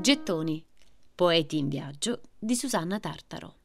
[0.00, 0.64] Gettoni.
[1.12, 3.56] Poeti in viaggio di Susanna Tartaro.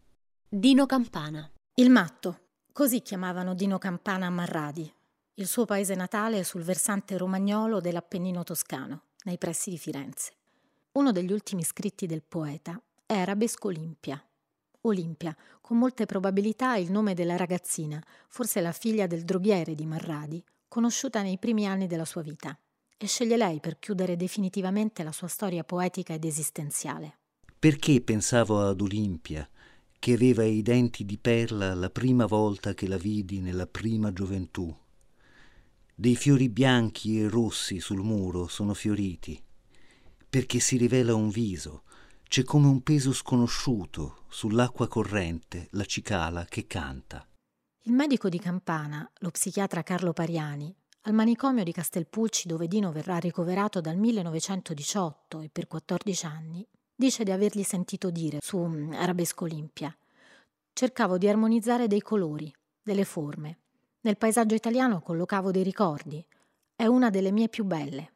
[0.49, 1.49] Dino Campana.
[1.75, 2.39] Il matto.
[2.73, 4.91] Così chiamavano Dino Campana a Marradi,
[5.35, 10.33] il suo paese natale sul versante romagnolo dell'Appennino toscano, nei pressi di Firenze.
[10.93, 14.21] Uno degli ultimi scritti del poeta è Arabesco Olimpia.
[14.81, 20.43] Olimpia, con molte probabilità il nome della ragazzina, forse la figlia del droghiere di Marradi,
[20.67, 22.57] conosciuta nei primi anni della sua vita
[23.03, 27.17] e sceglie lei per chiudere definitivamente la sua storia poetica ed esistenziale.
[27.59, 29.47] Perché pensavo ad Olimpia,
[29.99, 34.73] che aveva i denti di perla la prima volta che la vidi nella prima gioventù?
[35.93, 39.41] Dei fiori bianchi e rossi sul muro sono fioriti,
[40.29, 41.83] perché si rivela un viso,
[42.23, 47.27] c'è come un peso sconosciuto sull'acqua corrente, la cicala che canta.
[47.81, 50.73] Il medico di Campana, lo psichiatra Carlo Pariani,
[51.05, 57.25] al manicomio di Castelpulci, dove Dino verrà ricoverato dal 1918 e per 14 anni, dice
[57.25, 59.95] di avergli sentito dire su mm, Arabesco Olimpia:
[60.71, 63.57] Cercavo di armonizzare dei colori, delle forme.
[64.01, 66.25] Nel paesaggio italiano collocavo dei ricordi.
[66.75, 68.11] È una delle mie più belle.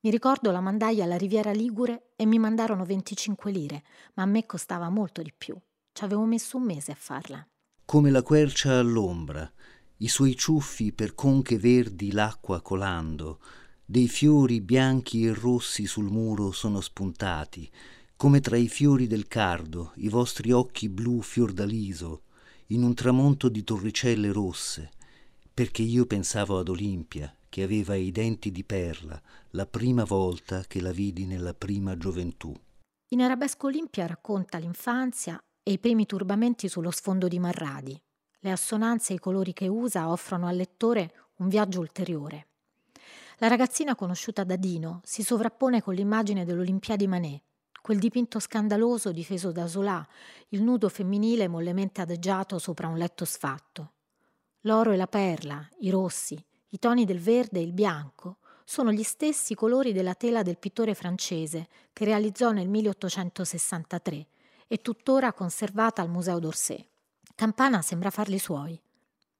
[0.00, 3.84] Mi ricordo la mandai alla Riviera Ligure e mi mandarono 25 lire,
[4.14, 5.56] ma a me costava molto di più.
[5.92, 7.46] Ci avevo messo un mese a farla.
[7.84, 9.50] Come la quercia all'ombra,
[10.02, 13.38] i suoi ciuffi per conche verdi l'acqua colando,
[13.84, 17.70] dei fiori bianchi e rossi sul muro sono spuntati,
[18.16, 22.22] come tra i fiori del cardo, i vostri occhi blu fiordaliso,
[22.68, 24.90] in un tramonto di torricelle rosse,
[25.54, 30.80] perché io pensavo ad Olimpia, che aveva i denti di perla, la prima volta che
[30.80, 32.52] la vidi nella prima gioventù.
[33.10, 37.96] In Arabesco Olimpia racconta l'infanzia e i primi turbamenti sullo sfondo di Marradi,
[38.44, 42.48] le assonanze e i colori che usa offrono al lettore un viaggio ulteriore.
[43.38, 47.42] La ragazzina conosciuta da Dino si sovrappone con l'immagine dell'Olimpiadi Manet,
[47.80, 50.06] quel dipinto scandaloso difeso da Zola,
[50.48, 53.92] il nudo femminile mollemente adagiato sopra un letto sfatto.
[54.62, 59.02] L'oro e la perla, i rossi, i toni del verde e il bianco sono gli
[59.02, 64.26] stessi colori della tela del pittore francese che realizzò nel 1863
[64.68, 66.91] e tuttora conservata al Museo d'Orsay.
[67.34, 68.80] Campana sembra farli suoi.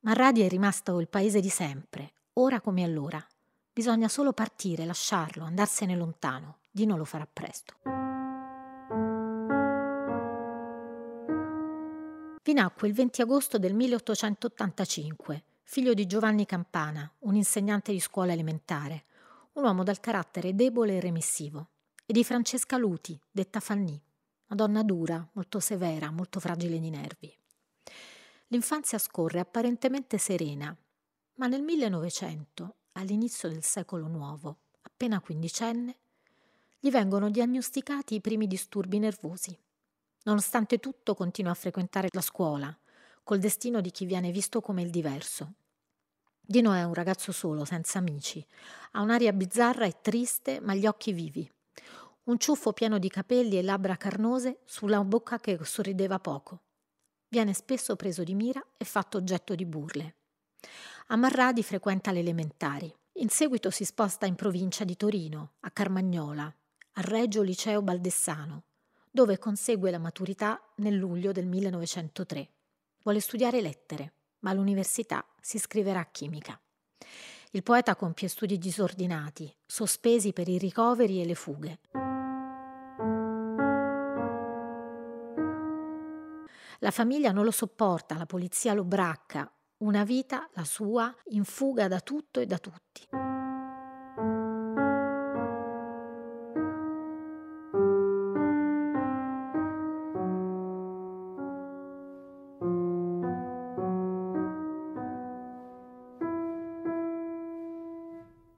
[0.00, 3.24] Marradi è rimasto il paese di sempre, ora come allora.
[3.72, 6.58] Bisogna solo partire, lasciarlo, andarsene lontano.
[6.70, 7.74] Dino lo farà presto.
[12.42, 18.32] Vi nacque il 20 agosto del 1885, figlio di Giovanni Campana, un insegnante di scuola
[18.32, 19.04] elementare,
[19.52, 21.68] un uomo dal carattere debole e remissivo,
[22.04, 24.00] e di Francesca Luti, detta Fanny,
[24.48, 27.32] una donna dura, molto severa, molto fragile di nervi.
[28.52, 30.76] L'infanzia scorre apparentemente serena,
[31.36, 35.96] ma nel 1900, all'inizio del secolo nuovo, appena quindicenne,
[36.78, 39.58] gli vengono diagnosticati i primi disturbi nervosi.
[40.24, 42.78] Nonostante tutto continua a frequentare la scuola,
[43.24, 45.54] col destino di chi viene visto come il diverso.
[46.38, 48.46] Dino è un ragazzo solo, senza amici.
[48.90, 51.50] Ha un'aria bizzarra e triste, ma gli occhi vivi.
[52.24, 56.60] Un ciuffo pieno di capelli e labbra carnose sulla bocca che sorrideva poco.
[57.32, 60.16] Viene spesso preso di mira e fatto oggetto di burle.
[61.06, 62.94] A Marradi frequenta le elementari.
[63.14, 66.54] In seguito si sposta in provincia di Torino, a Carmagnola,
[66.92, 68.64] al Regio Liceo Baldessano,
[69.10, 72.50] dove consegue la maturità nel luglio del 1903.
[73.02, 76.60] Vuole studiare lettere, ma all'università si iscriverà a chimica.
[77.52, 81.78] Il poeta compie studi disordinati, sospesi per i ricoveri e le fughe.
[86.82, 89.48] La famiglia non lo sopporta, la polizia lo bracca.
[89.84, 93.06] Una vita, la sua, in fuga da tutto e da tutti.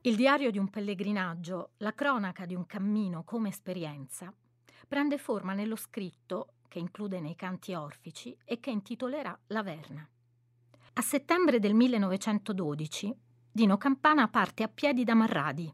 [0.01, 4.33] Il diario di un pellegrinaggio, la cronaca di un cammino come esperienza,
[4.89, 10.05] prende forma nello scritto che include nei canti orfici e che intitolerà La Verna.
[10.95, 13.15] A settembre del 1912
[13.49, 15.73] Dino Campana parte a piedi da Marradi,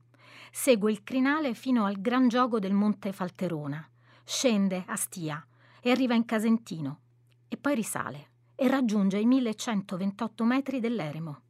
[0.50, 3.82] segue il crinale fino al Gran Gioco del Monte Falterona,
[4.22, 5.42] scende a Stia
[5.80, 7.00] e arriva in Casentino
[7.48, 11.40] e poi risale e raggiunge i 1128 metri dell'Eremo.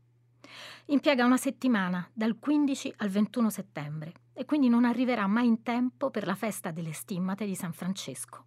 [0.86, 6.08] Impiega una settimana, dal 15 al 21 settembre, e quindi non arriverà mai in tempo
[6.10, 8.44] per la festa delle stimmate di San Francesco.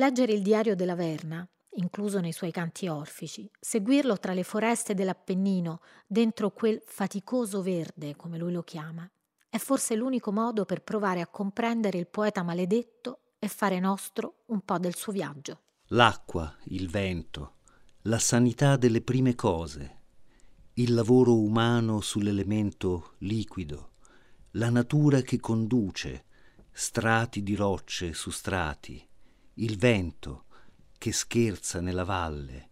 [0.00, 5.82] Leggere il diario della Verna incluso nei suoi canti orfici, seguirlo tra le foreste dell'Appennino,
[6.06, 9.08] dentro quel faticoso verde, come lui lo chiama,
[9.50, 14.62] è forse l'unico modo per provare a comprendere il poeta maledetto e fare nostro un
[14.62, 15.60] po' del suo viaggio.
[15.88, 17.56] L'acqua, il vento,
[18.04, 19.98] la sanità delle prime cose,
[20.74, 23.90] il lavoro umano sull'elemento liquido,
[24.52, 26.24] la natura che conduce,
[26.72, 29.06] strati di rocce su strati,
[29.54, 30.44] il vento
[30.98, 32.68] che scherza nella valle,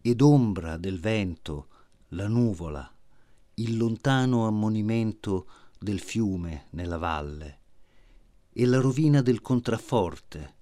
[0.00, 1.68] ed ombra del vento
[2.08, 2.90] la nuvola,
[3.54, 5.46] il lontano ammonimento
[5.78, 7.60] del fiume nella valle
[8.52, 10.54] e la rovina del contrafforte,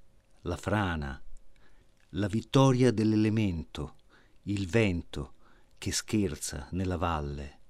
[0.42, 1.22] la frana,
[2.10, 3.96] la vittoria dell'elemento,
[4.44, 5.34] il vento
[5.78, 7.60] che scherza nella valle,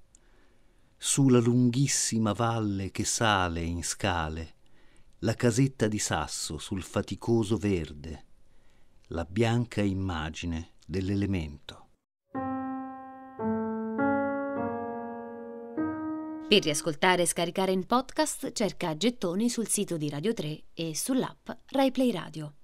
[0.96, 4.55] su la lunghissima valle che sale in scale,
[5.20, 8.24] la casetta di sasso sul faticoso verde,
[9.08, 11.84] la bianca immagine dell'elemento.
[16.48, 21.48] Per riascoltare e scaricare in podcast cerca Gettoni sul sito di Radio 3 e sull'app
[21.70, 22.55] RaiPlay Radio.